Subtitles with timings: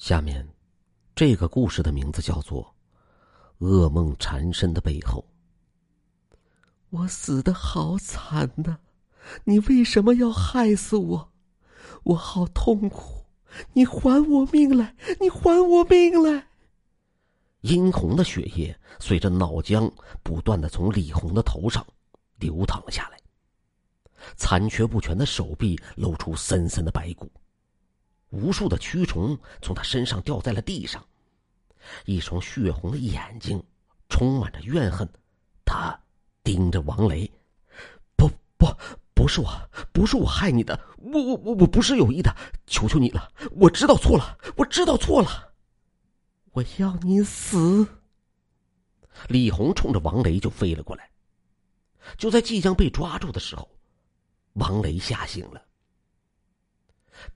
[0.00, 0.48] 下面，
[1.14, 2.74] 这个故事的名字叫做
[3.64, 5.22] 《噩梦缠身的背后》。
[6.88, 8.78] 我死的好惨呐！
[9.44, 11.30] 你为什么要害死我？
[12.04, 13.26] 我好痛苦！
[13.74, 14.96] 你还我命来！
[15.20, 16.46] 你还我命来！
[17.60, 19.92] 殷红的血液随着脑浆
[20.22, 21.86] 不断的从李红的头上
[22.38, 23.20] 流淌了下来，
[24.34, 27.30] 残缺不全的手臂露出森森的白骨。
[28.30, 31.04] 无数的蛆虫从他身上掉在了地上，
[32.04, 33.62] 一双血红的眼睛
[34.08, 35.08] 充满着怨恨。
[35.64, 35.98] 他
[36.42, 37.30] 盯着王雷
[38.16, 38.66] ：“不不，
[39.14, 42.34] 不是我，不是我害你的，我我我我不是有意的，
[42.66, 45.52] 求求你了，我知道错了，我知道错了，
[46.52, 47.86] 我要你死！”
[49.28, 51.10] 李红冲着王雷就飞了过来。
[52.16, 53.68] 就在即将被抓住的时候，
[54.54, 55.62] 王雷吓醒了。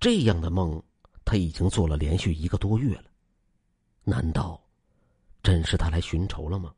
[0.00, 0.82] 这样的梦，
[1.24, 3.04] 他已经做了连续一个多月了。
[4.04, 4.60] 难道
[5.42, 6.74] 真是他来寻仇了吗？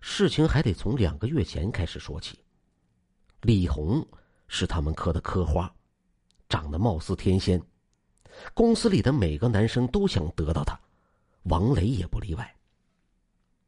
[0.00, 2.38] 事情还得从两个月前开始说起。
[3.40, 4.06] 李红
[4.48, 5.72] 是他们科的科花，
[6.48, 7.62] 长得貌似天仙，
[8.52, 10.78] 公司里的每个男生都想得到她，
[11.44, 12.56] 王雷也不例外。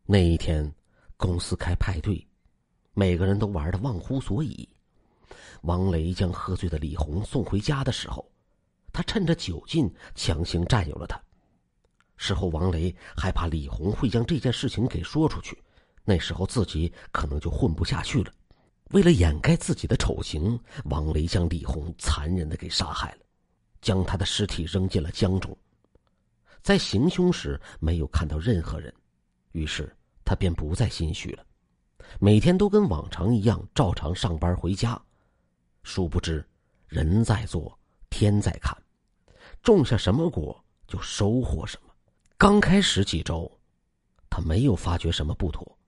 [0.04, 0.72] 那一天，
[1.16, 2.26] 公司开派对，
[2.92, 4.68] 每个人都玩的忘乎所以。
[5.62, 8.28] 王雷将喝醉的李红送回家的时候，
[8.92, 11.20] 他趁着酒劲强行占有了她。
[12.16, 15.62] 事后，王雷害怕李红会将这件事情给说出去，
[16.04, 18.32] 那时候自己可能就混不下去了。
[18.90, 23.18] 为了掩盖自己的丑行，王雷将李红残忍的给杀害了，
[23.82, 25.54] 将他的尸体扔进了江中。
[26.62, 28.92] 在行凶时没有看到任何人，
[29.52, 31.44] 于是他便不再心虚了，
[32.18, 35.00] 每天都跟往常一样照常上班回家。
[35.86, 36.44] 殊不知，
[36.88, 37.78] 人在做，
[38.10, 38.76] 天在看，
[39.62, 41.94] 种下什么果就收获什么。
[42.36, 43.48] 刚开始几周，
[44.28, 45.78] 他没有发觉什么不妥，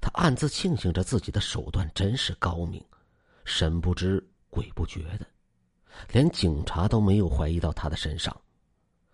[0.00, 2.80] 他暗自庆幸着自己的手段真是高明，
[3.44, 5.26] 神不知鬼不觉的，
[6.12, 8.40] 连警察都没有怀疑到他的身上。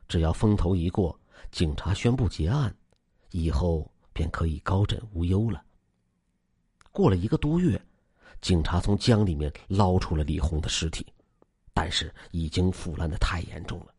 [0.06, 1.18] 只要风头一过，
[1.50, 2.76] 警察宣布结案，
[3.30, 5.64] 以后便可以高枕无忧了。
[6.92, 7.82] 过了一个多月。
[8.40, 11.06] 警察从江里面捞出了李红的尸体，
[11.74, 13.94] 但是已经腐烂的太严重了，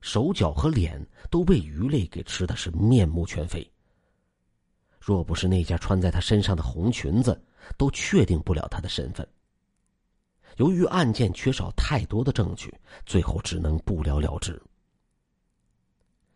[0.00, 3.68] 手脚和脸都被鱼类给吃的是面目全非。
[5.00, 7.44] 若不是那件穿在他身上的红裙子，
[7.76, 9.28] 都确定不了他的身份。
[10.58, 12.72] 由于案件缺少太多的证据，
[13.04, 14.60] 最后只能不了了之。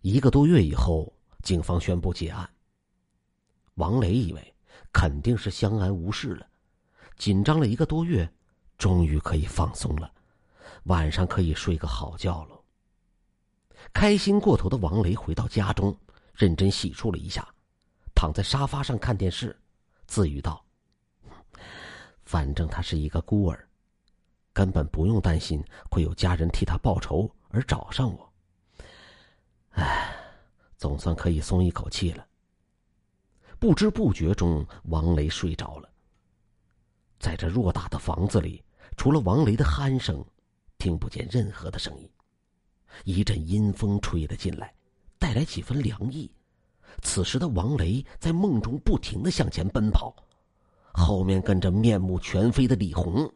[0.01, 1.13] 一个多月以后，
[1.43, 2.49] 警方宣布结案。
[3.75, 4.55] 王雷以为
[4.93, 6.49] 肯定是相安无事了。
[7.17, 8.31] 紧张了一个多月，
[8.79, 10.13] 终于可以放松了，
[10.85, 12.61] 晚上可以睡个好觉了。
[13.93, 15.97] 开心过头的王雷回到家中，
[16.35, 17.47] 认真洗漱了一下，
[18.15, 19.59] 躺在沙发上看电视，
[20.07, 20.63] 自语道
[22.25, 23.67] ：“反正他是一个孤儿，
[24.53, 28.33] 根本不用担心会有家人替他报仇而找上我。
[29.71, 30.15] 唉，
[30.77, 32.27] 总算可以松一口气了。”
[33.59, 35.89] 不知不觉中，王雷睡着了。
[37.19, 38.63] 在这偌大的房子里，
[38.97, 40.25] 除了王雷的鼾声，
[40.79, 42.09] 听不见任何的声音。
[43.05, 44.73] 一阵阴风吹了进来，
[45.19, 46.31] 带来几分凉意。
[47.03, 50.15] 此时的王雷在梦中不停的向前奔跑，
[50.93, 53.31] 后面跟着面目全非的李红。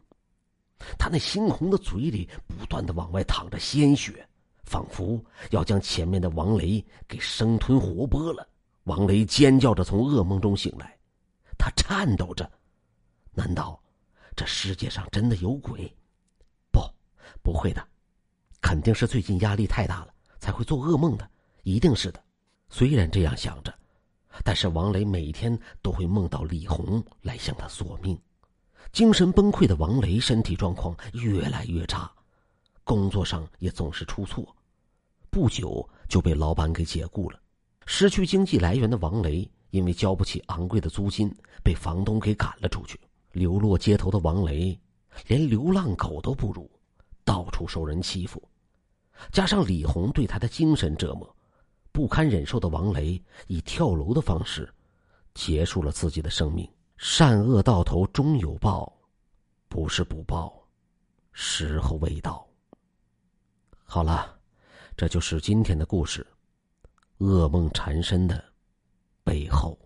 [0.98, 4.26] 他那猩红的嘴里不断的往外淌着鲜血，
[4.64, 8.48] 仿佛要将前面的王雷给生吞活剥了。
[8.84, 10.96] 王雷尖叫着从噩梦中醒来，
[11.58, 12.50] 他颤抖着。
[13.32, 13.80] 难道
[14.36, 15.92] 这世界上真的有鬼？
[16.70, 16.80] 不，
[17.42, 17.86] 不会的，
[18.60, 21.30] 肯定是最近压力太大了才会做噩梦的，
[21.62, 22.22] 一定是的。
[22.68, 23.72] 虽然这样想着，
[24.44, 28.18] 但是王雷每天都会梦到李红来向他索命。
[28.92, 32.10] 精神崩溃的王雷身体状况越来越差，
[32.82, 34.56] 工作上也总是出错，
[35.30, 37.40] 不久就被老板给解雇了。
[37.86, 41.32] 失去经济来源的王雷，因为交不起昂贵的租金，
[41.62, 42.98] 被房东给赶了出去。
[43.32, 44.78] 流落街头的王雷，
[45.26, 46.70] 连流浪狗都不如，
[47.24, 48.42] 到处受人欺负。
[49.30, 51.36] 加上李红对他的精神折磨，
[51.92, 54.72] 不堪忍受的王雷以跳楼的方式
[55.34, 56.68] 结束了自己的生命。
[56.96, 58.92] 善恶到头终有报，
[59.68, 60.62] 不是不报，
[61.32, 62.46] 时候未到。
[63.84, 64.38] 好了，
[64.96, 66.26] 这就是今天的故事。
[67.18, 68.42] 噩梦缠身的
[69.24, 69.78] 背后。